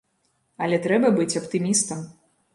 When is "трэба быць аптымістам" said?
0.85-2.05